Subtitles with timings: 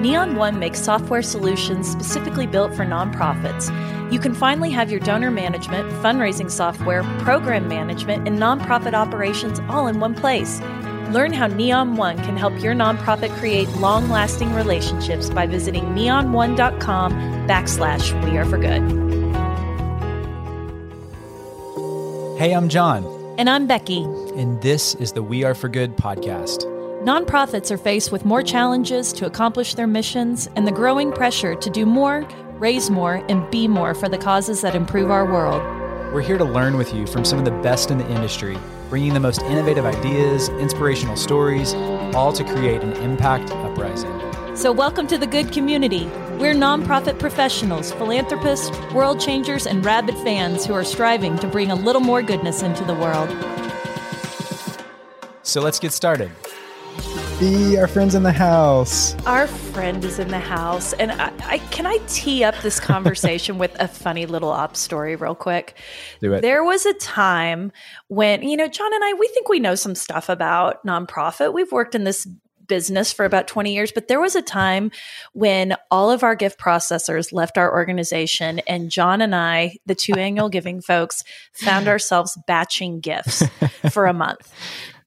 [0.00, 3.70] Neon One makes software solutions specifically built for nonprofits.
[4.12, 9.86] You can finally have your donor management, fundraising software, program management, and nonprofit operations all
[9.86, 10.60] in one place.
[11.10, 17.12] Learn how Neon One can help your nonprofit create long lasting relationships by visiting neon1.com
[17.46, 18.82] backslash we are for good.
[22.38, 23.04] Hey, I'm John.
[23.38, 24.02] And I'm Becky.
[24.36, 26.73] And this is the We Are for Good podcast.
[27.04, 31.68] Nonprofits are faced with more challenges to accomplish their missions and the growing pressure to
[31.68, 35.62] do more, raise more, and be more for the causes that improve our world.
[36.14, 38.56] We're here to learn with you from some of the best in the industry,
[38.88, 41.74] bringing the most innovative ideas, inspirational stories,
[42.14, 44.56] all to create an impact uprising.
[44.56, 46.06] So, welcome to the good community.
[46.38, 51.74] We're nonprofit professionals, philanthropists, world changers, and rabid fans who are striving to bring a
[51.74, 53.28] little more goodness into the world.
[55.42, 56.30] So, let's get started.
[57.40, 59.16] Be our friends in the house.
[59.26, 63.58] Our friend is in the house, and I, I can I tee up this conversation
[63.58, 65.76] with a funny little op story real quick.
[66.20, 66.42] Do it.
[66.42, 67.72] There was a time
[68.06, 71.52] when you know John and I we think we know some stuff about nonprofit.
[71.52, 72.24] We've worked in this
[72.68, 74.92] business for about 20 years, but there was a time
[75.32, 80.14] when all of our gift processors left our organization, and John and I, the two
[80.14, 83.42] annual giving folks, found ourselves batching gifts
[83.90, 84.52] for a month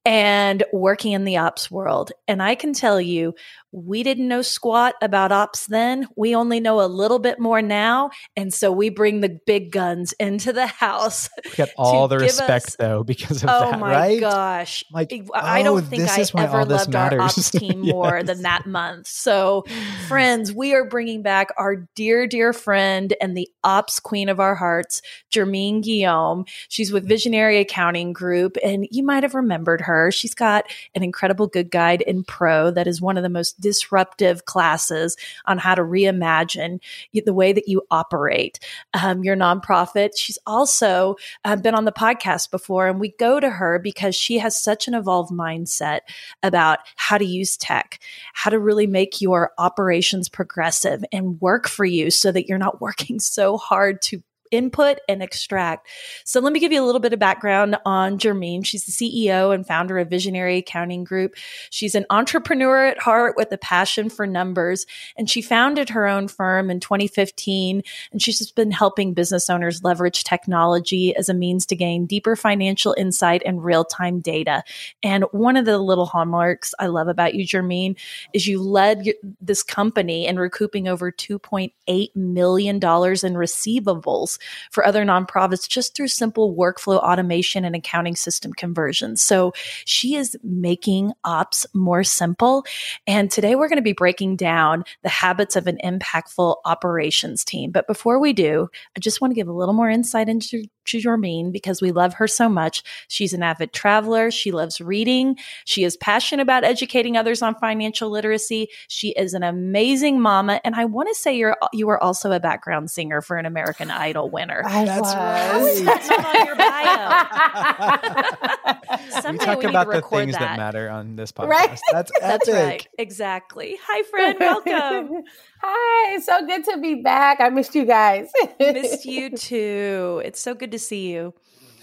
[0.07, 2.13] and working in the ops world.
[2.29, 3.35] And I can tell you,
[3.71, 6.07] we didn't know squat about ops then.
[6.15, 8.11] We only know a little bit more now.
[8.35, 11.29] And so we bring the big guns into the house.
[11.75, 14.19] All the respect us, though because of oh that, my right?
[14.19, 14.83] gosh.
[14.91, 17.19] Like, I don't oh, think I ever loved matters.
[17.19, 17.93] our ops team yes.
[17.93, 19.07] more than that month.
[19.07, 19.65] So
[20.07, 24.55] friends, we are bringing back our dear, dear friend and the ops queen of our
[24.55, 25.01] hearts,
[25.31, 26.45] Jermaine Guillaume.
[26.69, 30.11] She's with Visionary Accounting Group and you might have remembered her.
[30.11, 34.45] She's got an incredible good guide in pro that is one of the most disruptive
[34.45, 36.79] classes on how to reimagine
[37.13, 38.59] the way that you operate
[38.93, 40.11] um, your nonprofit.
[40.15, 44.37] She's also uh, been on the podcast before, and we go to her because she
[44.37, 46.01] has such an evolved mindset
[46.43, 47.99] about how to use tech,
[48.33, 52.81] how to really make your operations progressive and work for you so that you're not
[52.81, 54.21] working so hard to
[54.51, 55.87] input and extract.
[56.23, 58.65] So let me give you a little bit of background on Jermaine.
[58.65, 61.35] She's the CEO and founder of Visionary Accounting Group.
[61.69, 64.85] She's an entrepreneur at heart with a passion for numbers,
[65.17, 67.83] and she founded her own firm in 2015.
[68.11, 72.35] And she's just been helping business owners leverage technology as a means to gain deeper
[72.35, 74.63] financial insight and real time data.
[75.03, 77.97] And one of the little hallmarks I love about you, Jermaine,
[78.33, 79.07] is you led
[79.41, 84.36] this company in recouping over $2.8 million in receivables
[84.71, 89.21] for other nonprofits just through simple workflow automation and accounting system conversions.
[89.21, 89.53] So
[89.85, 92.65] she is making ops more simple.
[93.05, 97.71] And today we're going to be breaking down the habits of an impactful operations team.
[97.71, 100.65] But before we do, I just want to give a little more insight into
[100.95, 102.81] Jermaine because we love her so much.
[103.09, 104.31] She's an avid traveler.
[104.31, 105.37] She loves reading.
[105.65, 108.69] She is passionate about educating others on financial literacy.
[108.87, 110.61] She is an amazing mama.
[110.63, 113.91] And I want to say you're, you are also a background singer for an American
[113.91, 114.61] Idol winner.
[114.65, 115.15] I That's was.
[115.15, 115.81] right.
[115.85, 118.73] That's not on your bio.
[119.09, 120.39] Someday we talk we about the things that.
[120.39, 120.57] that.
[120.57, 121.47] matter on this podcast.
[121.49, 121.79] Right?
[121.91, 122.63] That's That's epic.
[122.63, 122.87] right.
[122.97, 123.77] Exactly.
[123.87, 124.37] Hi, friend.
[124.39, 125.23] Welcome.
[125.61, 127.39] Hi, it's so good to be back.
[127.39, 128.29] I missed you guys.
[128.59, 130.21] Missed you too.
[130.25, 131.33] It's so good to see you.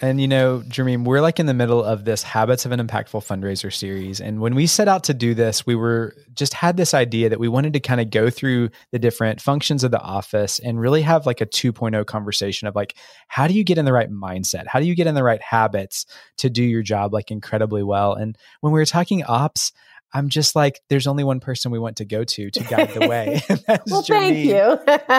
[0.04, 3.24] And you know, Jermaine, we're like in the middle of this Habits of an Impactful
[3.24, 4.20] Fundraiser series.
[4.20, 7.40] And when we set out to do this, we were just had this idea that
[7.40, 11.00] we wanted to kind of go through the different functions of the office and really
[11.00, 12.96] have like a 2.0 conversation of like,
[13.28, 14.66] how do you get in the right mindset?
[14.66, 16.04] How do you get in the right habits
[16.36, 18.12] to do your job like incredibly well?
[18.12, 19.72] And when we were talking ops,
[20.14, 23.08] I'm just like, there's only one person we want to go to to guide the
[23.08, 23.42] way.
[23.88, 24.78] well, thank you.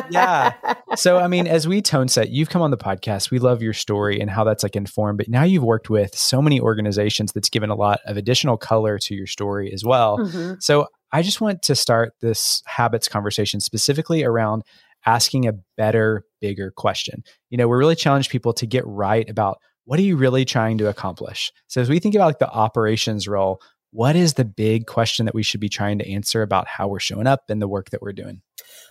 [0.10, 0.54] yeah.
[0.96, 3.30] So, I mean, as we tone set, you've come on the podcast.
[3.30, 6.42] We love your story and how that's like informed, but now you've worked with so
[6.42, 10.18] many organizations that's given a lot of additional color to your story as well.
[10.18, 10.54] Mm-hmm.
[10.60, 14.64] So, I just want to start this habits conversation specifically around
[15.06, 17.24] asking a better, bigger question.
[17.50, 20.78] You know, we're really challenged people to get right about what are you really trying
[20.80, 21.52] to accomplish?
[21.68, 23.62] So as we think about like the operations role,
[23.92, 27.00] what is the big question that we should be trying to answer about how we're
[27.00, 28.42] showing up in the work that we're doing?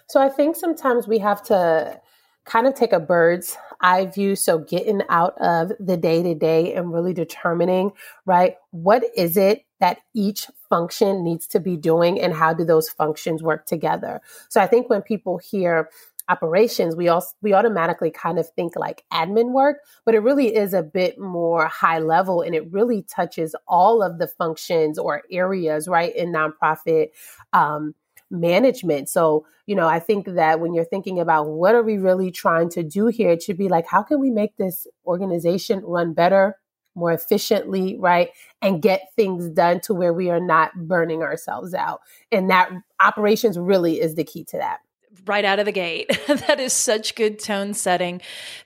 [0.08, 2.00] So I think sometimes we have to
[2.44, 4.36] kind of take a bird's eye view.
[4.36, 7.92] So getting out of the day to day and really determining,
[8.26, 12.88] right, what is it that each function needs to be doing and how do those
[12.88, 14.20] functions work together?
[14.48, 15.88] So I think when people hear
[16.28, 20.72] operations, we also we automatically kind of think like admin work, but it really is
[20.72, 25.86] a bit more high level and it really touches all of the functions or areas,
[25.88, 27.08] right, in nonprofit
[27.52, 27.94] um,
[28.30, 29.08] management.
[29.08, 32.70] So, you know, I think that when you're thinking about what are we really trying
[32.70, 36.58] to do here, it should be like, how can we make this organization run better,
[36.94, 38.30] more efficiently, right?
[38.62, 42.00] And get things done to where we are not burning ourselves out.
[42.32, 42.70] And that
[43.02, 44.80] operations really is the key to that
[45.26, 46.08] right out of the gate.
[46.26, 48.20] that is such good tone setting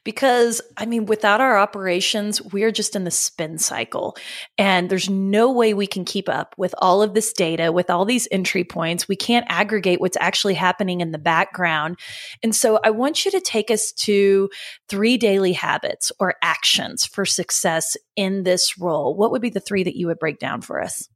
[0.05, 4.16] because, I mean, without our operations, we're just in the spin cycle.
[4.56, 8.05] And there's no way we can keep up with all of this data, with all
[8.05, 9.08] these entry points.
[9.08, 11.99] We can't aggregate what's actually happening in the background.
[12.43, 14.49] And so I want you to take us to
[14.88, 19.14] three daily habits or actions for success in this role.
[19.14, 21.08] What would be the three that you would break down for us?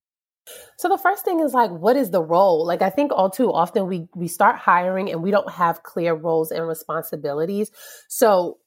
[0.77, 2.67] So the first thing is like, what is the role?
[2.67, 6.15] Like, I think all too often we we start hiring and we don't have clear
[6.15, 7.71] roles and responsibilities.
[8.09, 8.59] So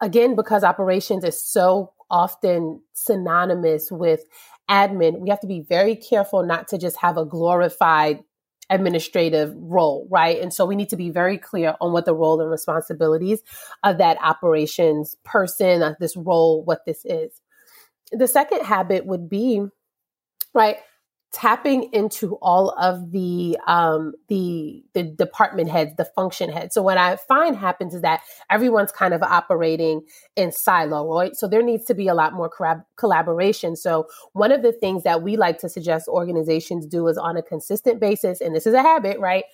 [0.00, 4.24] again, because operations is so often synonymous with
[4.68, 8.22] admin, we have to be very careful not to just have a glorified
[8.68, 10.40] administrative role, right?
[10.40, 13.42] And so we need to be very clear on what the role and responsibilities
[13.82, 17.40] of that operations person, this role, what this is.
[18.12, 19.66] The second habit would be
[20.54, 20.76] right?
[21.32, 26.74] Tapping into all of the um the the department heads the function heads.
[26.74, 30.02] So what i find happens is that everyone's kind of operating
[30.34, 31.36] in silo right?
[31.36, 32.50] So there needs to be a lot more
[32.96, 33.76] collaboration.
[33.76, 37.42] So one of the things that we like to suggest organizations do is on a
[37.42, 39.44] consistent basis and this is a habit right?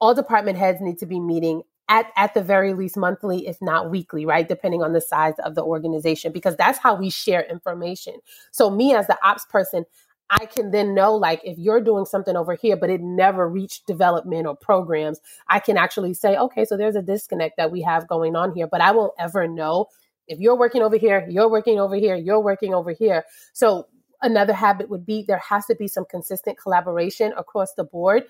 [0.00, 1.62] All department heads need to be meeting
[1.92, 4.48] at, at the very least monthly, if not weekly, right?
[4.48, 8.14] Depending on the size of the organization, because that's how we share information.
[8.50, 9.84] So, me as the ops person,
[10.32, 13.86] I can then know like if you're doing something over here, but it never reached
[13.86, 18.08] development or programs, I can actually say, okay, so there's a disconnect that we have
[18.08, 19.86] going on here, but I won't ever know
[20.26, 23.24] if you're working over here, you're working over here, you're working over here.
[23.52, 23.88] So
[24.22, 28.24] another habit would be there has to be some consistent collaboration across the board.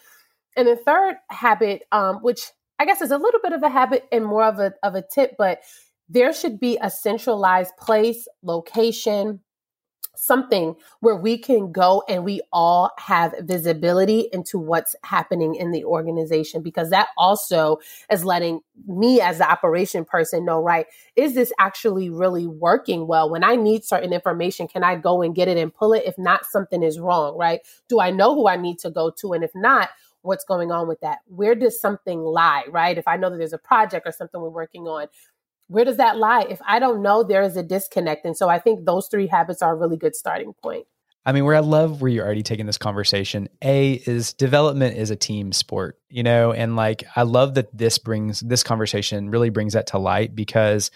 [0.56, 2.50] And the third habit, um, which
[2.81, 5.02] I guess is a little bit of a habit and more of a of a
[5.02, 5.60] tip, but
[6.08, 9.40] there should be a centralized place, location,
[10.14, 15.85] something where we can go and we all have visibility into what's happening in the
[15.85, 17.79] organization because that also
[18.11, 20.87] is letting me as the operation person know right
[21.17, 23.31] is this actually really working well?
[23.31, 26.05] When i need certain information can i go and get it and pull it?
[26.05, 27.61] If not something is wrong right?
[27.88, 29.32] Do i know who i need to go to?
[29.32, 29.91] And if not
[30.23, 31.19] what's going on with that?
[31.26, 32.97] Where does something lie right?
[32.99, 35.06] If i know that there's a project or something we're working on
[35.72, 36.42] where does that lie?
[36.48, 38.24] If I don't know, there is a disconnect.
[38.24, 40.86] And so I think those three habits are a really good starting point.
[41.24, 43.48] I mean, where I love where you're already taking this conversation.
[43.62, 47.98] A is development is a team sport, you know, and like I love that this
[47.98, 50.90] brings this conversation really brings that to light because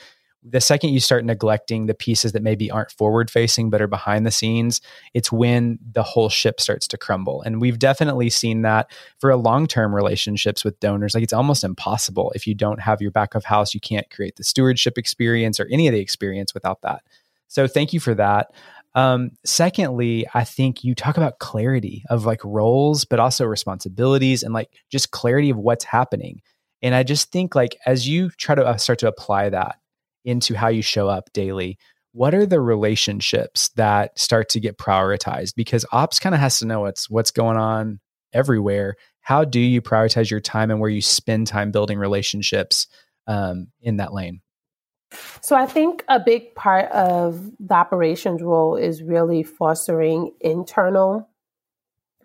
[0.48, 4.24] the second you start neglecting the pieces that maybe aren't forward facing but are behind
[4.24, 4.80] the scenes,
[5.12, 7.42] it's when the whole ship starts to crumble.
[7.42, 11.14] And we've definitely seen that for a long term relationships with donors.
[11.14, 14.36] Like it's almost impossible if you don't have your back of house, you can't create
[14.36, 17.02] the stewardship experience or any of the experience without that.
[17.48, 18.52] So thank you for that.
[18.94, 24.54] Um, secondly, I think you talk about clarity of like roles, but also responsibilities and
[24.54, 26.40] like just clarity of what's happening.
[26.82, 29.76] And I just think like as you try to uh, start to apply that
[30.26, 31.78] into how you show up daily,
[32.12, 35.54] what are the relationships that start to get prioritized?
[35.56, 38.00] Because ops kind of has to know what's what's going on
[38.32, 38.96] everywhere.
[39.20, 42.86] How do you prioritize your time and where you spend time building relationships
[43.26, 44.40] um, in that lane?
[45.40, 51.28] So I think a big part of the operations role is really fostering internal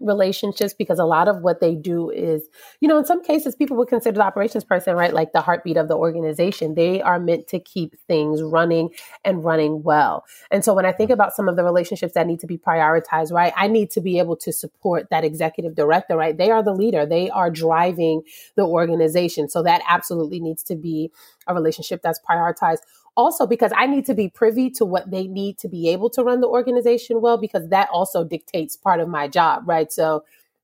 [0.01, 2.43] relationships because a lot of what they do is,
[2.79, 5.77] you know, in some cases, people would consider the operations person, right, like the heartbeat
[5.77, 6.75] of the organization.
[6.75, 8.89] They are meant to keep things running
[9.23, 10.25] and running well.
[10.49, 11.13] And so when I think mm-hmm.
[11.13, 14.19] about some of the relationships that need to be prioritized, right, I need to be
[14.19, 16.37] able to support that executive director, right?
[16.37, 18.23] They are the leader, they are driving
[18.55, 19.49] the organization.
[19.49, 21.11] So that absolutely needs to be
[21.47, 22.79] a relationship that's prioritized
[23.15, 26.23] also because I need to be privy to what they need to be able to
[26.23, 29.91] run the organization well, because that also dictates part of my job, right?
[29.91, 30.23] So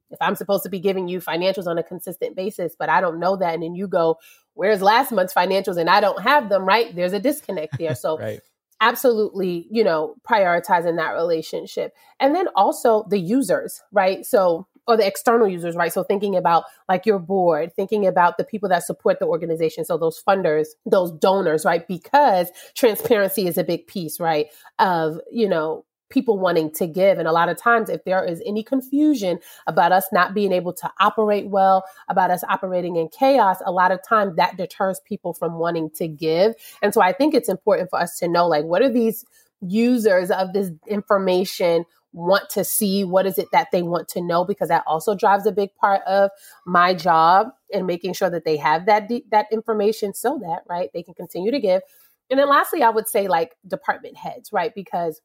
[0.10, 3.20] if I'm supposed to be giving you financials on a consistent basis, but I don't
[3.20, 4.18] know that, and then you go,
[4.54, 6.94] where's last month's financials and I don't have them, right?
[6.96, 7.96] There's a disconnect there.
[7.96, 8.42] So right.
[8.82, 11.94] absolutely, you know, prioritizing that relationship.
[12.20, 14.26] And then also the users, right?
[14.26, 15.92] So or the external users, right?
[15.92, 19.86] So thinking about like your board, thinking about the people that support the organization.
[19.86, 21.88] So those funders, those donors, right?
[21.88, 24.48] Because transparency is a big piece, right?
[24.80, 27.20] Of, you know, people wanting to give.
[27.20, 30.72] And a lot of times, if there is any confusion about us not being able
[30.72, 35.34] to operate well, about us operating in chaos, a lot of times that deters people
[35.34, 36.54] from wanting to give.
[36.82, 39.26] And so I think it's important for us to know, like, what are these
[39.60, 41.84] users of this information
[42.14, 45.46] want to see what is it that they want to know because that also drives
[45.46, 46.32] a big part of
[46.66, 51.04] my job and making sure that they have that that information so that right they
[51.04, 51.82] can continue to give
[52.30, 55.22] and then lastly i would say like department heads right because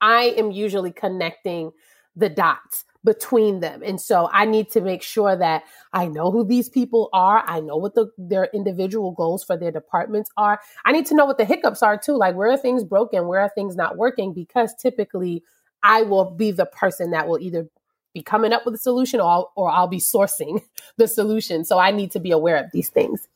[0.00, 1.70] i am usually connecting
[2.16, 3.82] the dots between them.
[3.84, 7.44] And so I need to make sure that I know who these people are.
[7.46, 10.58] I know what the, their individual goals for their departments are.
[10.86, 12.16] I need to know what the hiccups are too.
[12.16, 13.28] Like where are things broken?
[13.28, 14.32] Where are things not working?
[14.32, 15.44] Because typically
[15.84, 17.68] I will be the person that will either
[18.14, 20.62] be coming up with a solution or I'll, or I'll be sourcing
[20.96, 21.64] the solution.
[21.64, 23.28] So I need to be aware of these things.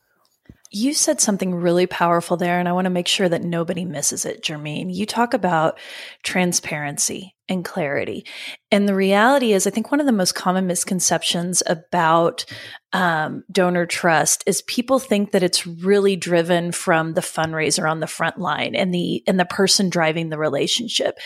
[0.70, 4.26] You said something really powerful there, and I want to make sure that nobody misses
[4.26, 4.94] it, Jermaine.
[4.94, 5.78] You talk about
[6.22, 8.26] transparency and clarity.
[8.70, 12.44] And the reality is, I think one of the most common misconceptions about
[12.92, 18.06] um, donor trust is people think that it's really driven from the fundraiser on the
[18.06, 21.18] front line and the and the person driving the relationship.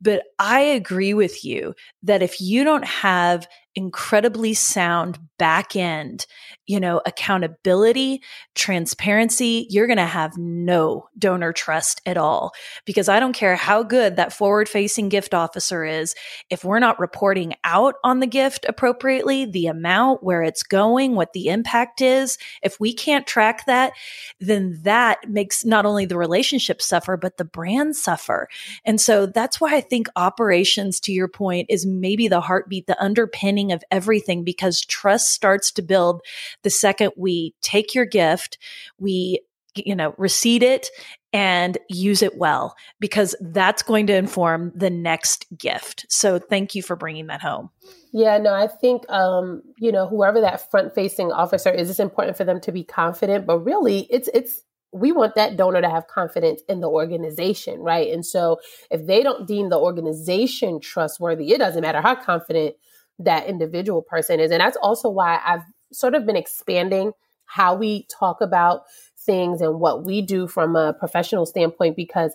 [0.00, 6.26] But I agree with you that if you don't have incredibly sound back end,
[6.66, 8.20] you know, accountability,
[8.54, 12.52] transparency, you're going to have no donor trust at all.
[12.84, 16.14] Because I don't care how good that forward facing gift officer is,
[16.50, 21.32] if we're not reporting out on the gift appropriately, the amount, where it's going, what
[21.32, 23.92] the impact is, if we can't track that,
[24.38, 28.46] then that makes not only the relationship suffer, but the brand suffer.
[28.84, 33.02] And so that's why I think operations, to your point, is maybe the heartbeat, the
[33.02, 36.22] underpinning of everything, because trust starts to build
[36.62, 38.58] the second we take your gift,
[38.96, 39.40] we
[39.74, 40.88] you know, receipt it
[41.32, 46.06] and use it well because that's going to inform the next gift.
[46.08, 47.70] So thank you for bringing that home.
[48.12, 52.44] Yeah, no, I think um, you know, whoever that front-facing officer is, it's important for
[52.44, 56.62] them to be confident, but really it's it's we want that donor to have confidence
[56.66, 58.10] in the organization, right?
[58.10, 58.58] And so
[58.90, 62.74] if they don't deem the organization trustworthy, it doesn't matter how confident
[63.18, 64.50] that individual person is.
[64.50, 67.12] And that's also why I've sort of been expanding
[67.44, 68.82] how we talk about
[69.20, 72.32] things and what we do from a professional standpoint because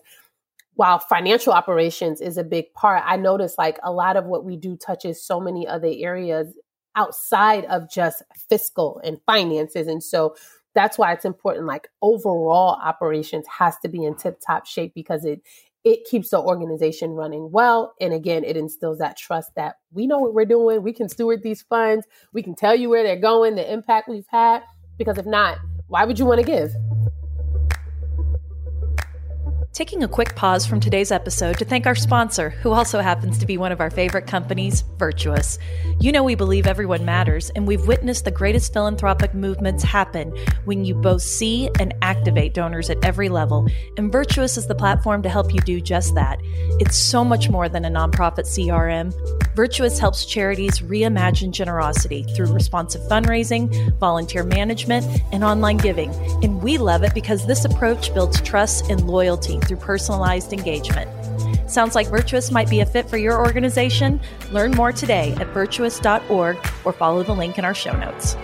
[0.76, 4.58] while financial operations is a big part, I notice like a lot of what we
[4.58, 6.56] do touches so many other areas
[6.96, 9.88] outside of just fiscal and finances.
[9.88, 10.36] And so
[10.74, 15.26] that's why it's important like overall operations has to be in tip top shape because
[15.26, 15.42] it
[15.84, 17.94] it keeps the organization running well.
[18.00, 20.82] And again it instills that trust that we know what we're doing.
[20.82, 22.08] We can steward these funds.
[22.32, 24.64] We can tell you where they're going the impact we've had.
[24.98, 26.74] Because if not why would you want to give
[29.74, 33.48] Taking a quick pause from today's episode to thank our sponsor, who also happens to
[33.48, 35.58] be one of our favorite companies, Virtuous.
[36.00, 40.32] You know, we believe everyone matters, and we've witnessed the greatest philanthropic movements happen
[40.66, 43.68] when you both see and activate donors at every level.
[43.98, 46.40] And Virtuous is the platform to help you do just that.
[46.80, 49.12] It's so much more than a nonprofit CRM.
[49.56, 53.70] Virtuous helps charities reimagine generosity through responsive fundraising,
[54.00, 56.10] volunteer management, and online giving.
[56.44, 61.10] And we love it because this approach builds trust and loyalty through personalized engagement.
[61.70, 64.20] Sounds like Virtuous might be a fit for your organization?
[64.52, 68.36] Learn more today at virtuous.org or follow the link in our show notes.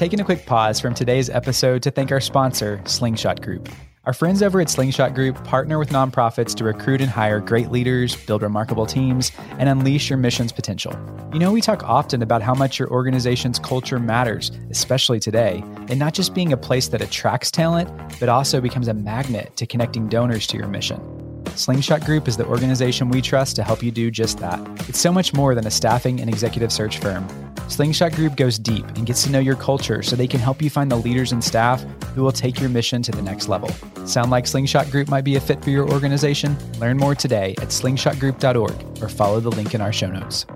[0.00, 3.68] Taking a quick pause from today's episode to thank our sponsor, Slingshot Group.
[4.04, 8.16] Our friends over at Slingshot Group partner with nonprofits to recruit and hire great leaders,
[8.16, 10.98] build remarkable teams, and unleash your mission's potential.
[11.34, 15.98] You know, we talk often about how much your organization's culture matters, especially today, and
[15.98, 20.08] not just being a place that attracts talent, but also becomes a magnet to connecting
[20.08, 21.29] donors to your mission.
[21.56, 24.60] Slingshot Group is the organization we trust to help you do just that.
[24.88, 27.26] It's so much more than a staffing and executive search firm.
[27.68, 30.70] Slingshot Group goes deep and gets to know your culture so they can help you
[30.70, 31.82] find the leaders and staff
[32.14, 33.70] who will take your mission to the next level.
[34.06, 36.56] Sound like Slingshot Group might be a fit for your organization?
[36.78, 40.46] Learn more today at slingshotgroup.org or follow the link in our show notes.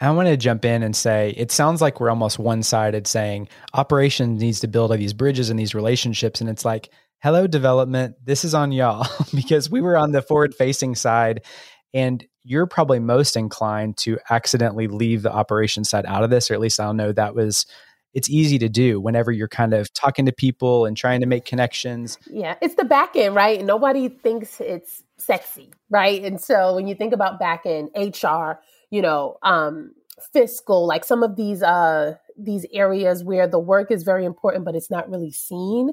[0.00, 3.48] I want to jump in and say it sounds like we're almost one sided saying
[3.74, 6.40] operations needs to build all these bridges and these relationships.
[6.40, 10.54] And it's like, hello, development, this is on y'all because we were on the forward
[10.54, 11.44] facing side
[11.92, 16.54] and you're probably most inclined to accidentally leave the operation side out of this, or
[16.54, 17.66] at least I'll know that was
[18.14, 21.44] it's easy to do whenever you're kind of talking to people and trying to make
[21.44, 22.18] connections.
[22.30, 23.62] Yeah, it's the back end, right?
[23.62, 26.24] Nobody thinks it's sexy, right?
[26.24, 28.60] And so when you think about back end, HR,
[28.90, 29.92] you know, um,
[30.32, 34.74] fiscal, like some of these uh these areas where the work is very important, but
[34.74, 35.90] it's not really seen.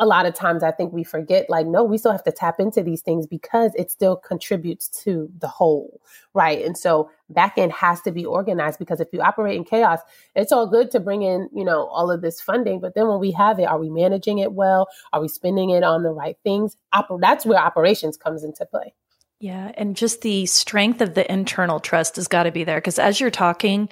[0.00, 2.58] A lot of times I think we forget, like, no, we still have to tap
[2.58, 6.00] into these things because it still contributes to the whole,
[6.32, 6.64] right?
[6.64, 10.00] And so back end has to be organized because if you operate in chaos,
[10.34, 13.20] it's all good to bring in, you know, all of this funding, but then when
[13.20, 14.88] we have it, are we managing it well?
[15.12, 16.76] Are we spending it on the right things?
[16.94, 18.94] Oper- that's where operations comes into play.
[19.44, 19.72] Yeah.
[19.76, 22.78] And just the strength of the internal trust has got to be there.
[22.78, 23.90] Because as you're talking,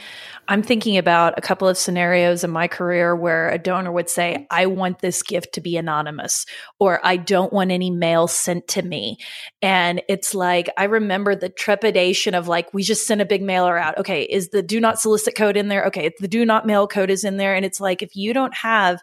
[0.49, 4.47] I'm thinking about a couple of scenarios in my career where a donor would say,
[4.51, 6.47] I want this gift to be anonymous,
[6.81, 9.19] or I don't want any mail sent to me.
[9.61, 13.77] And it's like, I remember the trepidation of like, we just sent a big mailer
[13.77, 13.99] out.
[13.99, 14.23] Okay.
[14.23, 15.85] Is the do not solicit code in there?
[15.85, 16.13] Okay.
[16.19, 17.55] The do not mail code is in there.
[17.55, 19.03] And it's like, if you don't have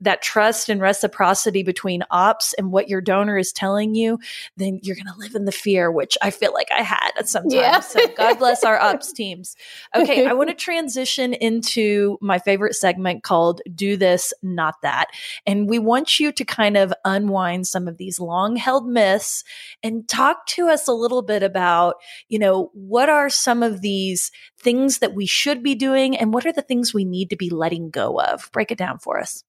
[0.00, 4.18] that trust and reciprocity between ops and what your donor is telling you,
[4.56, 7.28] then you're going to live in the fear, which I feel like I had at
[7.28, 7.60] some time.
[7.60, 7.80] Yeah.
[7.80, 9.56] so God bless our ops teams.
[9.94, 15.06] Okay, I want to transition into my favorite segment called Do This, Not That.
[15.46, 19.44] And we want you to kind of unwind some of these long held myths
[19.82, 21.96] and talk to us a little bit about,
[22.28, 26.46] you know, what are some of these things that we should be doing and what
[26.46, 28.50] are the things we need to be letting go of?
[28.52, 29.44] Break it down for us.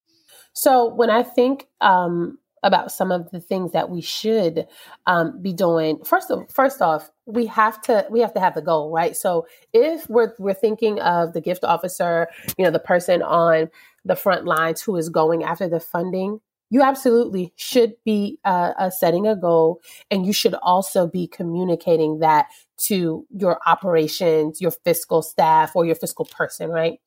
[0.53, 4.68] So when I think um, about some of the things that we should
[5.06, 8.62] um, be doing, first of, first off, we have to we have to have the
[8.62, 9.16] goal, right?
[9.16, 13.70] So if we're we're thinking of the gift officer, you know, the person on
[14.06, 16.39] the front lines who is going after the funding,
[16.70, 22.20] you absolutely should be uh, uh, setting a goal and you should also be communicating
[22.20, 22.48] that
[22.78, 27.00] to your operations your fiscal staff or your fiscal person right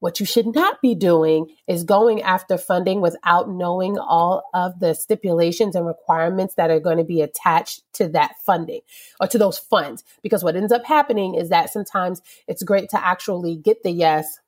[0.00, 4.94] what you should not be doing is going after funding without knowing all of the
[4.94, 8.80] stipulations and requirements that are going to be attached to that funding
[9.20, 10.04] or to those funds.
[10.22, 14.38] Because what ends up happening is that sometimes it's great to actually get the yes,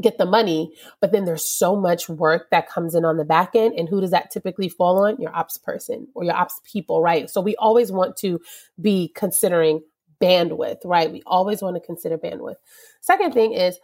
[0.00, 3.54] get the money, but then there's so much work that comes in on the back
[3.54, 3.74] end.
[3.74, 5.16] And who does that typically fall on?
[5.18, 7.28] Your ops person or your ops people, right?
[7.30, 8.40] So we always want to
[8.80, 9.82] be considering
[10.20, 11.10] bandwidth, right?
[11.10, 12.56] We always want to consider bandwidth.
[13.00, 13.78] Second thing is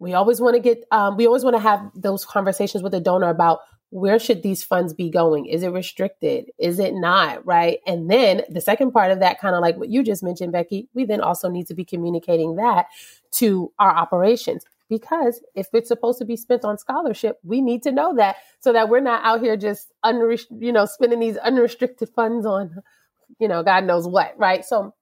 [0.00, 3.00] we always want to get um, we always want to have those conversations with the
[3.00, 5.46] donor about where should these funds be going?
[5.46, 6.50] Is it restricted?
[6.58, 7.80] Is it not right?
[7.86, 10.88] And then the second part of that kind of like what you just mentioned becky
[10.94, 12.86] we then also need to be communicating that
[13.32, 14.64] to our operations.
[14.88, 18.72] Because if it's supposed to be spent on scholarship we need to know that so
[18.72, 22.82] that we're not out here just unre- you know spending these unrestricted funds on
[23.38, 24.64] you know god knows what right?
[24.64, 24.94] So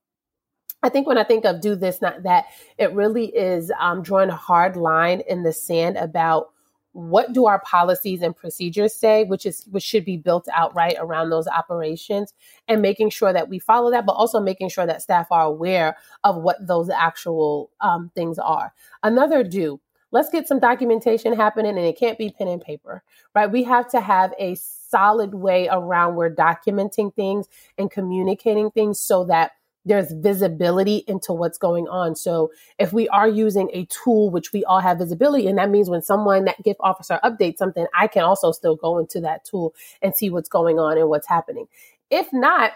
[0.83, 2.47] I think when I think of do this, not that,
[2.79, 6.51] it really is um, drawing a hard line in the sand about
[6.93, 10.97] what do our policies and procedures say, which is which should be built out right
[10.99, 12.33] around those operations,
[12.67, 15.97] and making sure that we follow that, but also making sure that staff are aware
[16.25, 18.73] of what those actual um, things are.
[19.03, 19.81] Another do.
[20.11, 23.03] Let's get some documentation happening, and it can't be pen and paper,
[23.35, 23.51] right?
[23.51, 29.25] We have to have a solid way around we're documenting things and communicating things so
[29.25, 29.53] that
[29.89, 32.15] there's visibility into what's going on.
[32.15, 35.91] So if we are using a tool which we all have visibility, and that means
[35.91, 39.75] when someone that gift officer updates something, I can also still go into that tool
[40.03, 41.67] and see what's going on and what's happening.
[42.11, 42.73] If not,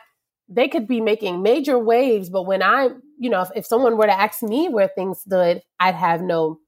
[0.49, 4.07] they could be making major waves, but when I, you know, if, if someone were
[4.07, 6.59] to ask me where things stood, I'd have no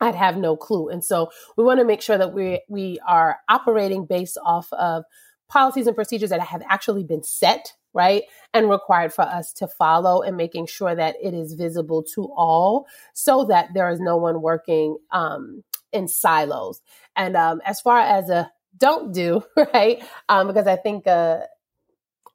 [0.00, 0.88] I'd have no clue.
[0.88, 5.04] And so we want to make sure that we we are operating based off of
[5.48, 8.22] policies and procedures that have actually been set right?
[8.54, 12.86] And required for us to follow and making sure that it is visible to all
[13.12, 16.80] so that there is no one working um, in silos.
[17.16, 20.02] And um, as far as a don't do, right?
[20.28, 21.40] Um, because I think, uh,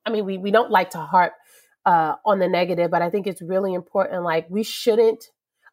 [0.05, 1.33] I mean, we, we don't like to harp
[1.85, 4.23] uh, on the negative, but I think it's really important.
[4.23, 5.29] Like, we shouldn't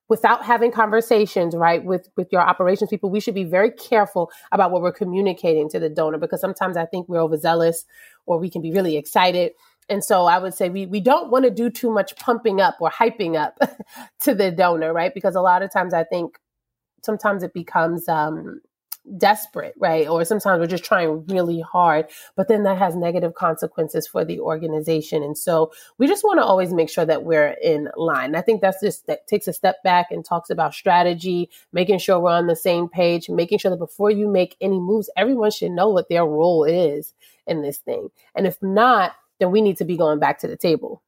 [0.09, 4.71] without having conversations right with with your operations people we should be very careful about
[4.71, 7.85] what we're communicating to the donor because sometimes i think we're overzealous
[8.27, 9.53] or we can be really excited
[9.89, 12.77] and so I would say we, we don't want to do too much pumping up
[12.81, 13.59] or hyping up
[14.21, 15.13] to the donor, right?
[15.13, 16.39] Because a lot of times I think
[17.03, 18.61] sometimes it becomes um,
[19.19, 20.09] desperate, right?
[20.09, 24.41] Or sometimes we're just trying really hard, but then that has negative consequences for the
[24.41, 25.23] organization.
[25.23, 28.35] And so we just want to always make sure that we're in line.
[28.35, 32.19] I think that's just that takes a step back and talks about strategy, making sure
[32.19, 35.73] we're on the same page, making sure that before you make any moves, everyone should
[35.73, 37.13] know what their role is
[37.47, 38.09] in this thing.
[38.35, 41.03] And if not, then we need to be going back to the table.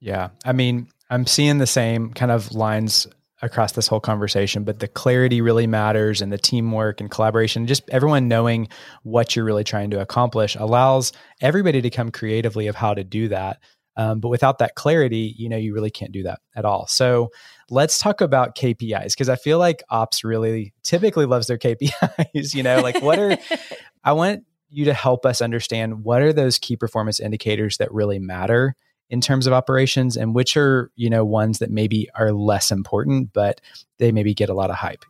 [0.00, 0.28] Yeah.
[0.44, 3.06] I mean, I'm seeing the same kind of lines
[3.40, 7.88] across this whole conversation, but the clarity really matters and the teamwork and collaboration, just
[7.90, 8.68] everyone knowing
[9.02, 13.28] what you're really trying to accomplish allows everybody to come creatively of how to do
[13.28, 13.58] that.
[13.96, 16.86] Um, but without that clarity, you know, you really can't do that at all.
[16.86, 17.30] So
[17.68, 22.54] let's talk about KPIs because I feel like ops really typically loves their KPIs.
[22.54, 23.36] You know, like what are
[24.04, 28.18] I want you to help us understand what are those key performance indicators that really
[28.18, 28.74] matter
[29.10, 33.32] in terms of operations and which are, you know, ones that maybe are less important,
[33.32, 33.60] but
[33.98, 35.04] they maybe get a lot of hype.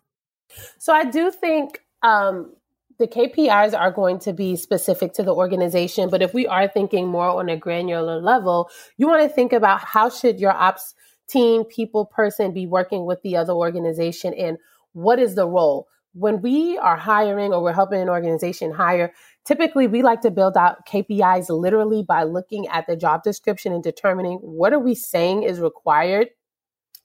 [0.79, 2.55] So I do think um,
[2.99, 7.09] the KPIs are going to be specific to the organization, but if we are thinking
[7.09, 10.95] more on a granular level, you want to think about how should your ops
[11.29, 14.59] team, people, person be working with the other organization and
[14.93, 15.89] what is the role?
[16.15, 19.13] When we are hiring or we're helping an organization hire,
[19.49, 23.83] typically we like to build out KPIs literally by looking at the job description and
[23.83, 26.29] determining what are we saying is required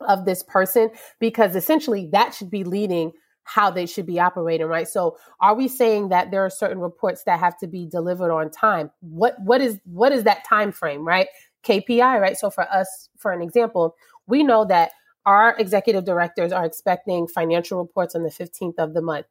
[0.01, 3.13] of this person because essentially that should be leading
[3.45, 4.88] how they should be operating right?
[4.89, 8.51] So are we saying that there are certain reports that have to be delivered on
[8.51, 8.91] time?
[8.99, 11.27] What what is what is that time frame right
[11.65, 12.38] kpi right?
[12.38, 13.95] So for us for an example
[14.27, 14.91] we know that
[15.25, 19.25] our executive directors are expecting financial reports on the 15th of the month.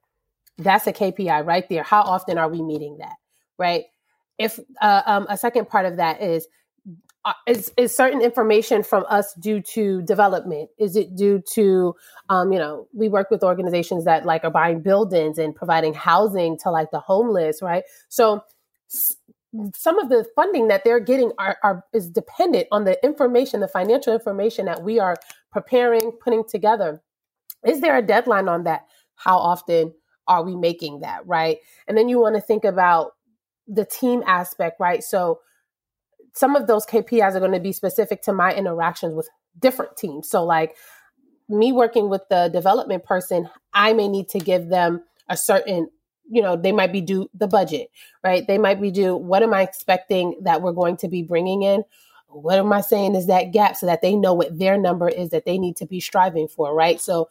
[0.59, 1.83] That's a KPI right there.
[1.83, 3.15] How often are we meeting that?
[3.59, 3.85] Right.
[4.38, 6.47] If uh, um, a second part of that is,
[7.25, 10.71] uh, is is certain information from us due to development?
[10.79, 11.95] Is it due to,
[12.29, 16.59] um, you know, we work with organizations that like are buying buildings and providing housing
[16.65, 17.85] to like the homeless, right?
[18.09, 18.43] So
[19.75, 23.69] some of the funding that they're getting are, are, is dependent on the information, the
[23.69, 25.17] financial information that we are
[25.51, 27.03] preparing, putting together.
[27.65, 28.87] Is there a deadline on that?
[29.15, 29.95] How often
[30.29, 31.59] are we making that, right?
[31.87, 33.13] And then you want to think about
[33.67, 35.03] the team aspect, right?
[35.03, 35.41] So
[36.35, 40.29] some of those KPIs are going to be specific to my interactions with different teams.
[40.29, 40.77] So like
[41.49, 45.89] me working with the development person, I may need to give them a certain
[46.31, 47.89] you know they might be due the budget
[48.23, 51.63] right they might be due what am i expecting that we're going to be bringing
[51.63, 51.83] in
[52.29, 55.31] what am i saying is that gap so that they know what their number is
[55.31, 57.29] that they need to be striving for right so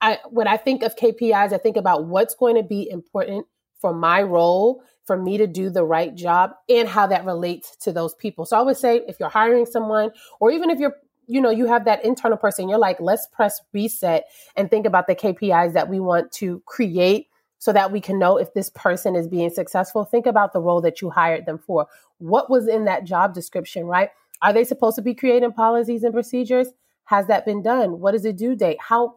[0.00, 3.46] i when i think of kpis i think about what's going to be important
[3.80, 7.92] for my role for me to do the right job and how that relates to
[7.92, 11.40] those people so i would say if you're hiring someone or even if you're you
[11.40, 14.24] know you have that internal person you're like let's press reset
[14.56, 17.28] and think about the kpis that we want to create
[17.58, 20.04] so that we can know if this person is being successful.
[20.04, 21.86] Think about the role that you hired them for.
[22.18, 24.10] What was in that job description, right?
[24.42, 26.68] Are they supposed to be creating policies and procedures?
[27.04, 28.00] Has that been done?
[28.00, 28.78] What is the due date?
[28.80, 29.14] How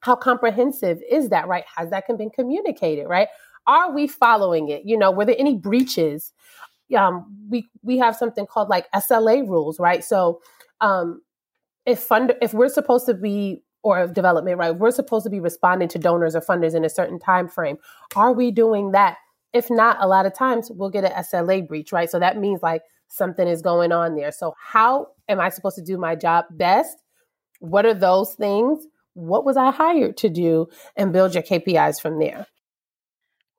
[0.00, 1.64] how comprehensive is that, right?
[1.76, 3.28] Has that been communicated, right?
[3.66, 4.82] Are we following it?
[4.84, 6.32] You know, were there any breaches?
[6.96, 10.04] Um, we we have something called like SLA rules, right?
[10.04, 10.40] So
[10.80, 11.22] um,
[11.84, 14.76] if fund if we're supposed to be or of development, right?
[14.76, 17.76] We're supposed to be responding to donors or funders in a certain time frame.
[18.16, 19.16] Are we doing that?
[19.52, 22.10] If not, a lot of times we'll get an SLA breach, right?
[22.10, 24.32] So that means like something is going on there.
[24.32, 26.96] So how am I supposed to do my job best?
[27.60, 28.84] What are those things?
[29.16, 30.68] What was I hired to do?
[30.94, 32.46] And build your KPIs from there.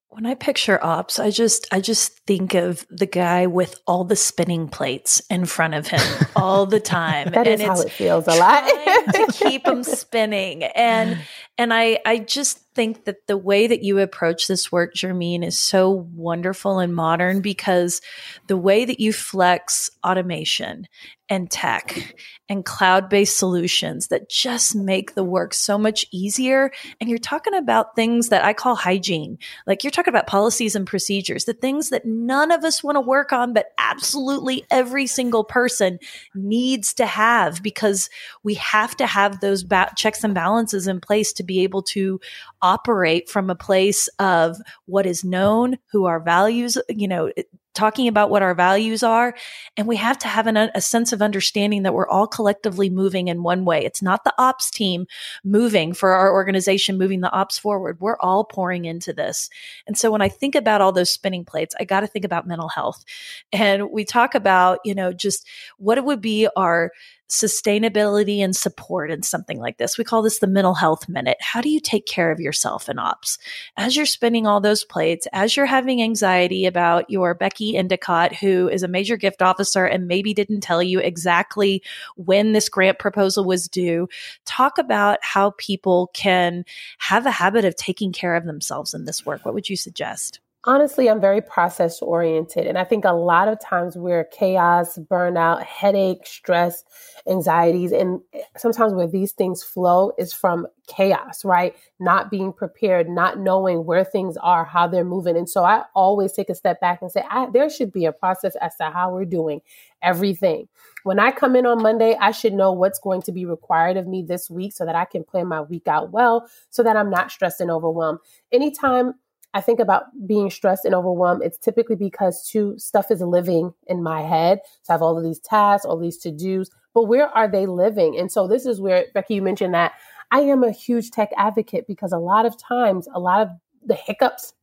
[0.10, 4.16] When I picture ops, I just I just think of the guy with all the
[4.16, 6.02] spinning plates in front of him
[6.36, 7.32] all the time.
[7.32, 8.62] that and is how it feels a lot.
[8.68, 10.64] to keep them spinning.
[10.64, 11.18] And
[11.58, 15.58] and I I just think that the way that you approach this work, Jermaine, is
[15.58, 18.02] so wonderful and modern because
[18.46, 20.88] the way that you flex automation
[21.30, 22.16] and tech
[22.48, 26.72] and cloud based solutions that just make the work so much easier.
[27.02, 29.38] And you're talking about things that I call hygiene.
[29.66, 33.02] Like you're talking about policies and procedures, the things that none of us want to
[33.02, 36.00] work on, but absolutely every single person
[36.34, 38.10] needs to have because
[38.44, 42.20] we have to have those ba- checks and balances in place to be able to
[42.62, 47.32] operate from a place of what is known, who our values, you know,
[47.78, 49.36] talking about what our values are.
[49.78, 53.28] And we have to have an, a sense of understanding that we're all collectively moving
[53.28, 53.86] in one way.
[53.86, 55.06] It's not the ops team
[55.44, 58.02] moving for our organization, moving the ops forward.
[58.02, 59.48] We're all pouring into this.
[59.86, 62.48] And so when I think about all those spinning plates, I got to think about
[62.48, 63.06] mental health.
[63.54, 66.92] And we talk about, you know, just what it would be our
[67.30, 69.98] sustainability and support in something like this.
[69.98, 71.38] We call this the mental health minute.
[71.42, 73.38] How do you take care of yourself in ops?
[73.76, 78.70] As you're spinning all those plates, as you're having anxiety about your Becky Endicott, who
[78.70, 81.84] is a major gift officer and maybe didn't tell you exactly
[82.16, 84.08] when this grant proposal was due,
[84.46, 86.64] talk about how people can
[87.00, 89.44] have a habit of taking care of themselves in this work.
[89.46, 90.40] What would you suggest?
[90.64, 92.68] Honestly, I'm very process oriented.
[92.68, 96.84] And I think a lot of times we're chaos, burnout, headache, stress,
[97.28, 97.92] anxieties.
[97.92, 98.22] And
[98.58, 101.76] sometimes where these things flow is from chaos, right?
[102.00, 105.38] Not being prepared, not knowing where things are, how they're moving.
[105.38, 108.56] And so I always take a step back and say, there should be a process
[108.58, 109.62] as to how we're doing
[110.02, 110.68] everything.
[111.04, 114.08] When I come in on Monday, I should know what's going to be required of
[114.08, 117.10] me this week so that I can plan my week out well, so that I'm
[117.10, 118.20] not stressed and overwhelmed.
[118.52, 119.14] Anytime
[119.54, 124.04] I think about being stressed and overwhelmed, it's typically because two stuff is living in
[124.04, 124.60] my head.
[124.84, 127.66] So I have all of these tasks, all these to dos, but where are they
[127.66, 128.18] living?
[128.18, 129.94] And so this is where Becky, you mentioned that
[130.32, 133.50] I am a huge tech advocate because a lot of times, a lot of
[133.86, 134.54] the hiccups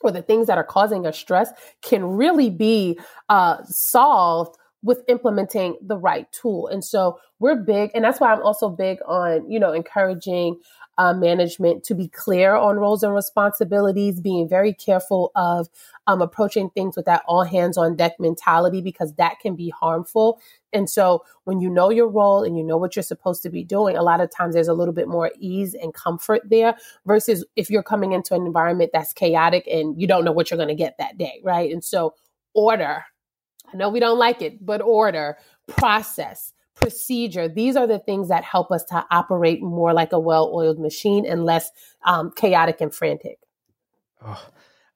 [0.00, 1.50] or the things that are causing us stress
[1.82, 6.66] can really be uh, solved with implementing the right tool.
[6.66, 10.58] And so we're big, and that's why I'm also big on, you know, encouraging
[10.98, 15.68] uh, management to be clear on roles and responsibilities, being very careful of
[16.06, 20.40] um, approaching things with that all hands on deck mentality because that can be harmful.
[20.72, 23.64] And so when you know your role and you know what you're supposed to be
[23.64, 26.76] doing, a lot of times there's a little bit more ease and comfort there
[27.06, 30.58] versus if you're coming into an environment that's chaotic and you don't know what you're
[30.58, 31.72] going to get that day, right?
[31.72, 32.14] And so
[32.54, 33.04] order.
[33.72, 36.52] I know we don't like it, but order, process,
[36.82, 37.48] procedure.
[37.48, 41.24] These are the things that help us to operate more like a well oiled machine
[41.26, 41.70] and less
[42.04, 43.38] um, chaotic and frantic.
[44.24, 44.42] Oh,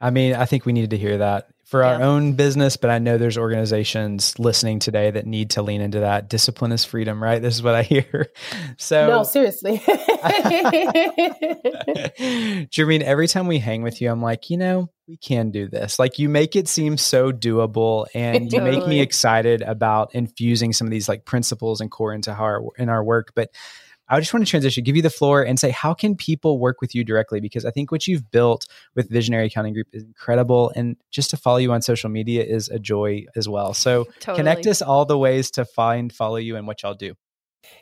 [0.01, 1.95] I mean, I think we needed to hear that for yeah.
[1.95, 6.01] our own business, but I know there's organizations listening today that need to lean into
[6.01, 6.29] that.
[6.29, 7.43] Discipline is freedom, right?
[7.43, 8.29] This is what I hear.
[8.77, 9.79] So No, seriously.
[12.71, 15.99] Jermaine, every time we hang with you, I'm like, you know, we can do this.
[15.99, 20.87] Like you make it seem so doable and you make me excited about infusing some
[20.87, 23.33] of these like principles and core into our in our work.
[23.35, 23.51] But
[24.09, 26.81] I just want to transition, give you the floor and say, how can people work
[26.81, 27.41] with you directly?
[27.41, 30.73] Because I think what you've built with Visionary Accounting Group is incredible.
[30.77, 33.75] And just to follow you on social media is a joy as well.
[33.75, 34.37] So totally.
[34.37, 37.15] connect us all the ways to find, follow you, and what y'all do.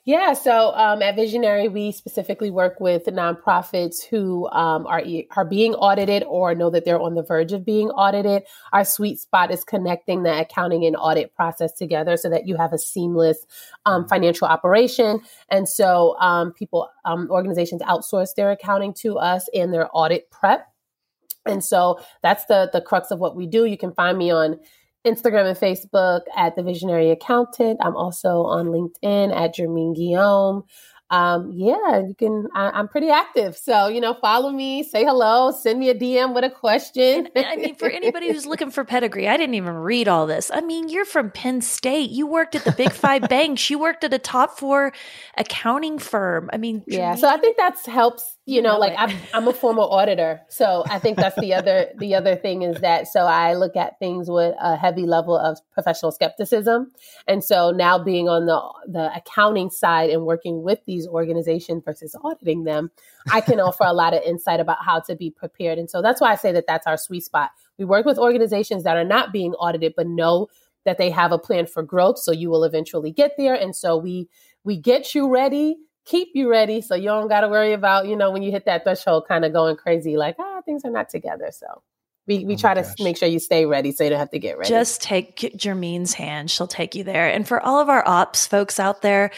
[0.06, 5.74] Yeah, so um, at Visionary, we specifically work with nonprofits who um, are are being
[5.74, 8.42] audited or know that they're on the verge of being audited.
[8.72, 12.74] Our sweet spot is connecting the accounting and audit process together so that you have
[12.74, 13.46] a seamless
[13.86, 14.08] um, mm-hmm.
[14.08, 15.20] financial operation.
[15.48, 20.66] And so um, people, um, organizations outsource their accounting to us and their audit prep.
[21.46, 23.64] And so that's the the crux of what we do.
[23.64, 24.60] You can find me on
[25.04, 27.80] Instagram and Facebook at The Visionary Accountant.
[27.82, 30.64] I'm also on LinkedIn at Jermaine Guillaume
[31.10, 32.48] um, yeah, you can.
[32.54, 36.34] I, am pretty active, so you know, follow me, say hello, send me a DM
[36.34, 37.28] with a question.
[37.36, 40.50] and, I mean, for anybody who's looking for pedigree, I didn't even read all this.
[40.52, 42.10] I mean, you're from Penn State.
[42.10, 43.68] You worked at the Big Five banks.
[43.68, 44.92] You worked at a top four
[45.36, 46.48] accounting firm.
[46.52, 47.14] I mean, yeah.
[47.16, 48.33] So I think that helps.
[48.46, 52.14] You, know, like I'm, I'm a former auditor, so I think that's the other the
[52.14, 56.12] other thing is that so I look at things with a heavy level of professional
[56.12, 56.92] skepticism,
[57.26, 61.82] and so now being on the the accounting side and working with these these organizations
[61.84, 62.90] versus auditing them,
[63.32, 65.78] I can offer a lot of insight about how to be prepared.
[65.78, 67.50] And so that's why I say that that's our sweet spot.
[67.78, 70.48] We work with organizations that are not being audited, but know
[70.84, 72.18] that they have a plan for growth.
[72.18, 73.54] So you will eventually get there.
[73.54, 74.28] And so we
[74.64, 78.16] we get you ready, keep you ready, so you don't got to worry about you
[78.16, 81.08] know when you hit that threshold, kind of going crazy, like ah things are not
[81.08, 81.50] together.
[81.52, 81.82] So
[82.26, 84.38] we, we oh try to make sure you stay ready so you don't have to
[84.38, 84.68] get ready.
[84.68, 86.50] Just take Jermaine's hand.
[86.50, 87.28] She'll take you there.
[87.28, 89.30] And for all of our ops folks out there,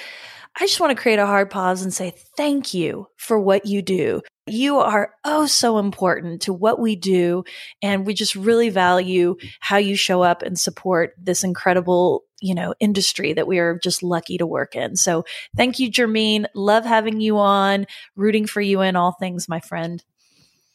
[0.59, 3.83] I just want to create a hard pause and say thank you for what you
[3.83, 4.23] do.
[4.49, 7.45] You are oh so important to what we do.
[7.83, 12.75] And we just really value how you show up and support this incredible, you know,
[12.79, 14.95] industry that we are just lucky to work in.
[14.95, 15.25] So
[15.57, 16.47] thank you, Jermaine.
[16.55, 20.05] Love having you on, rooting for you in all things, my friend.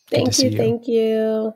[0.10, 0.58] Thank you, you.
[0.58, 1.54] Thank you.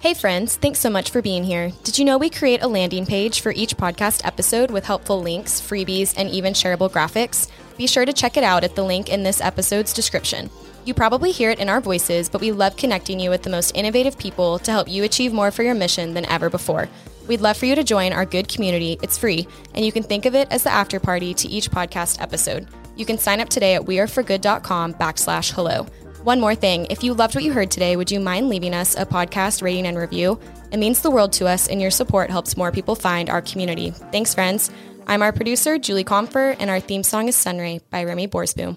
[0.00, 1.70] Hey, friends, thanks so much for being here.
[1.84, 5.60] Did you know we create a landing page for each podcast episode with helpful links,
[5.60, 7.48] freebies, and even shareable graphics?
[7.76, 10.48] Be sure to check it out at the link in this episode's description.
[10.84, 13.76] You probably hear it in our voices, but we love connecting you with the most
[13.76, 16.88] innovative people to help you achieve more for your mission than ever before.
[17.28, 18.98] We'd love for you to join our good community.
[19.02, 22.20] It's free, and you can think of it as the after party to each podcast
[22.20, 22.66] episode.
[22.96, 25.86] You can sign up today at weareforgood.com backslash hello.
[26.24, 28.96] One more thing if you loved what you heard today, would you mind leaving us
[28.96, 30.40] a podcast rating and review?
[30.72, 33.90] It means the world to us, and your support helps more people find our community.
[34.12, 34.70] Thanks, friends.
[35.06, 38.76] I'm our producer, Julie Comfer, and our theme song is Sunray by Remy Borsboom.